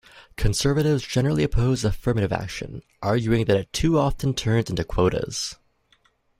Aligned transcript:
Conservatives 0.35 1.05
generally 1.05 1.43
oppose 1.43 1.85
affirmative 1.85 2.33
action, 2.33 2.81
arguing 3.03 3.45
that 3.45 3.55
it 3.57 3.71
too 3.71 3.99
often 3.99 4.33
turns 4.33 4.67
into 4.67 4.83
quotas. 4.83 5.57